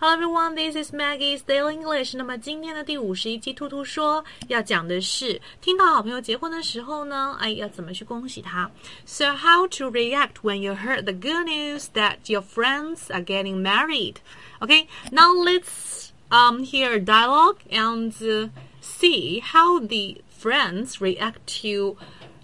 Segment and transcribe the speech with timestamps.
[0.00, 2.16] Hello everyone, this is Maggie's Daily English。
[2.16, 8.70] 那么今天的第五十一期，兔兔说要讲的是，听到好朋友结婚的时候呢，哎，要怎么去恭喜他？
[9.06, 14.16] So how to react when you heard the good news that your friends are getting married?
[14.60, 18.50] Okay, now let's um hear a dialogue and uh,
[18.82, 21.96] see how the friends react to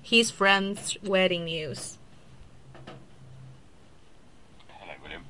[0.02, 1.98] his friend's wedding news.
[4.80, 5.22] Hello, William.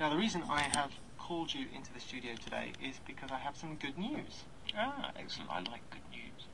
[0.00, 0.90] Now, the reason I have
[1.24, 4.44] called you into the studio today is because I have some good news.
[4.76, 5.50] Ah, excellent.
[5.50, 6.46] I like good news.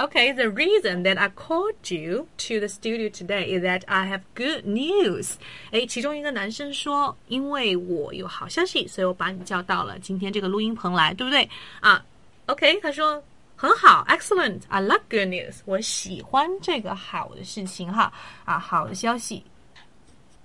[0.00, 4.22] Okay, the reason that I called you to the studio today is that I have
[4.34, 5.36] good news.
[5.70, 11.48] 诶，其中一个男生说，因为我有好消息，所以我把你叫到了今天这个录音棚来，对不对？
[11.80, 12.04] 啊，
[12.46, 13.22] OK，他说
[13.54, 14.62] 很好，excellent.
[14.68, 15.60] I like good news.
[15.64, 18.12] 我喜欢这个好的事情哈，
[18.44, 19.44] 啊，好的消息。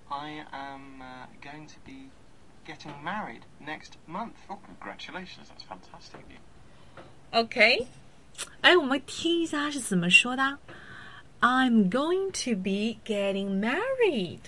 [0.09, 2.09] I am uh, going to be
[2.65, 4.35] getting married next month.
[4.47, 5.49] Oh, congratulations.
[5.49, 6.39] That's fantastic news.
[7.31, 7.87] OK，
[8.61, 10.57] 哎，我们听一下是怎么说的。
[11.41, 14.39] I'm going to be getting married。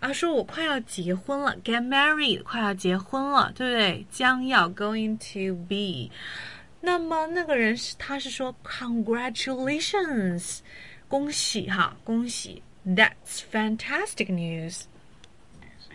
[0.00, 4.06] 啊，说我快要结婚了，get married，快要结婚了，对不对？
[4.10, 6.10] 将要 going to be。
[6.80, 10.60] 那么那个人是，他是说 congratulations，
[11.08, 14.84] 恭喜哈，恭喜，That's fantastic news。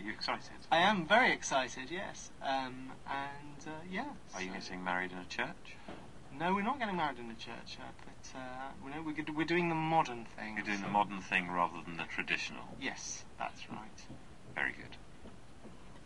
[0.06, 0.58] you excited?
[0.70, 2.30] I am very excited, yes.
[2.42, 4.04] Um, and uh, yeah.
[4.34, 5.76] Are you so- getting married in a church?
[6.38, 9.34] No, we're not getting married in the church, uh, but uh, we know we're, good-
[9.34, 10.56] we're doing the modern thing.
[10.56, 12.64] You're doing so- the modern thing rather than the traditional.
[12.80, 14.00] Yes, that's right.
[14.54, 14.96] Very good.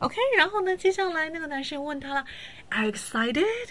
[0.01, 2.25] OK，然后呢，接下来那个男生问他了，
[2.71, 3.71] Are you excited?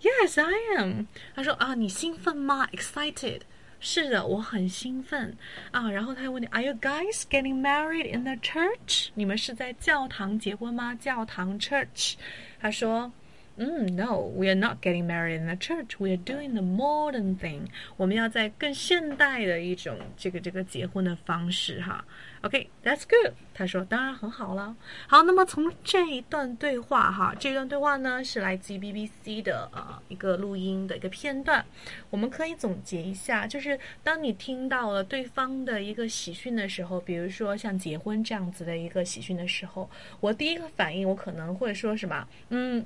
[0.00, 1.06] Yes, I am。
[1.34, 2.66] 他说啊，你兴奋吗？
[2.72, 3.42] Excited。
[3.83, 5.35] 是的，我很兴奋
[5.71, 5.91] 啊。
[5.91, 9.09] 然后他又问你，Are you guys getting married in the church？
[9.13, 10.95] 你们是在教堂结婚吗？
[10.95, 12.13] 教堂 church。
[12.59, 13.11] 他说。
[13.55, 15.99] 嗯，No, we are not getting married in the church.
[15.99, 17.67] We are doing the modern thing.
[17.97, 22.03] 我们要在更现代的一种这个这个结婚的方式哈。
[22.41, 23.33] OK，that's、good。
[23.53, 24.75] 他说当然很好了。
[25.07, 31.63] 好，那么从这一段对话哈，这段对话呢是来自于 BBC 的呃一个录音的一个片段。
[32.09, 39.87] 我们可以总结一下，就是当你听到了对方的一个喜讯的时候，比如说像结婚这样子的一个喜讯的时候，
[40.19, 42.27] 我第一个反应我可能会说什么？
[42.49, 42.83] 嗯。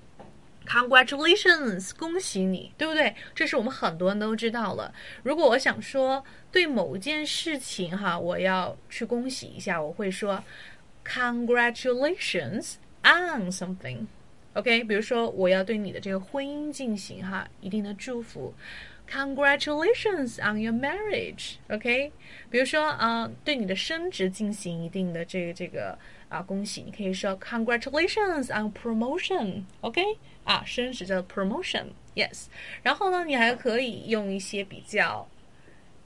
[0.68, 3.16] Congratulations，恭喜你，对不对？
[3.34, 4.94] 这是我们很多人都知道了。
[5.24, 10.44] 如果我想说对某件事情哈，我要去恭喜一下，我会说
[11.06, 14.08] Congratulations on something。
[14.54, 18.54] OK，比如说我要对你的这个婚姻进行哈一定的祝福
[19.10, 21.56] ，Congratulations on your marriage。
[21.70, 22.12] OK，
[22.50, 25.98] 比如说啊、呃对你的升职进行一定的这个这个
[26.30, 29.64] 啊、恭喜，你可以说 Congratulations on promotion。
[29.82, 30.04] OK，
[30.44, 32.46] 啊，升职叫 promotion，yes。
[32.84, 35.28] 然后呢，你还可以用一些比较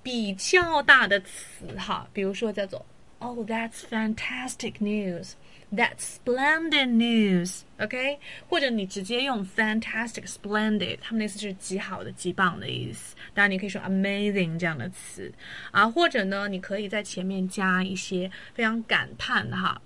[0.04, 2.86] 比较大的词哈，比如说叫做
[3.21, 5.37] Oh, that's fantastic news.
[5.73, 7.63] That's splendid news.
[7.79, 8.19] OK，
[8.49, 13.17] 或者你直接用 fantastic、splendid，它们的意思是极好的、极棒的意思。
[13.35, 15.33] 当然，你可以说 amazing 这样的词
[15.73, 19.81] 啊，或者呢，你可以在前面加一些非常感叹的哈，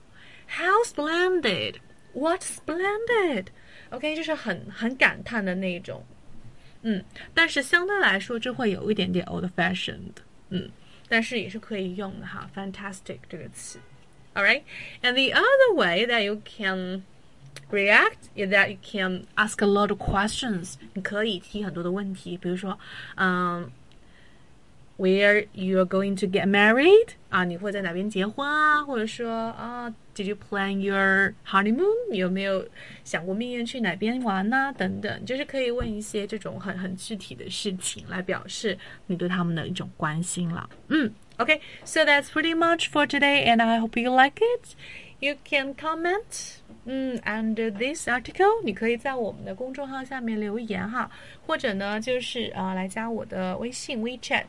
[0.49, 1.77] How splendid!
[2.13, 3.47] What splendid!
[3.91, 6.05] OK，就是很很感叹的那种。
[6.83, 7.03] 嗯，
[7.33, 10.17] 但是相对来说，这会有一点点 old fashioned。
[10.49, 10.69] 嗯，
[11.09, 13.79] 但是也是可以用的哈，fantastic 这个词。
[14.35, 14.63] All right,
[15.03, 17.03] and the other way that you can
[17.71, 20.75] react is that you can ask a lot of questions。
[20.95, 22.79] 你可以提很多的问题，比如说，
[23.17, 23.71] 嗯。
[24.97, 27.45] Where you are going to get married 啊？
[27.45, 28.85] 你会在哪边结婚啊？
[28.85, 32.13] 或者说啊，Did you plan your honeymoon？
[32.13, 32.69] 有没有
[33.03, 38.77] 想过蜜月去哪边玩呢、等等，就是可以问一些这种很很具体的事情来表示
[39.07, 40.69] 你对他们的一种关心了。
[40.89, 44.75] 嗯，OK，so、that's pretty much for today, and I hope you like it.
[45.21, 46.57] You can comment.
[46.85, 51.11] 嗯，under this article，你可以在我们的公众号下面留言哈，
[51.47, 54.45] 或者呢，就是啊、呃来加我的微信 WeChat。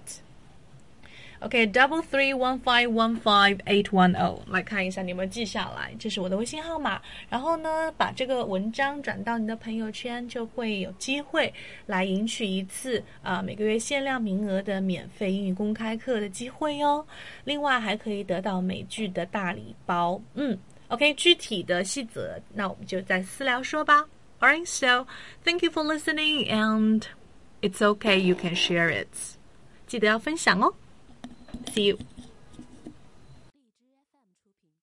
[1.45, 7.01] OK，double three one five one five eight one zero，来看一下你有没有记下来，这是我的微信号码。
[7.29, 11.51] 然后呢，把这个文章转到你的朋友圈，就会有机会
[11.87, 17.03] 来赢取一次啊、每个月限量名额的免费英语公开课的机会哦。
[17.43, 20.21] 另外还可以得到美剧的大礼包。
[20.35, 20.55] 嗯，
[20.89, 24.05] OK，具体的细则，那我们就在私聊说吧。
[24.39, 25.07] Alright, so
[25.43, 27.03] thank you for listening, and
[27.61, 29.07] it's okay, you can share it.
[29.87, 30.73] 记得要分享哦。
[31.72, 31.98] See you.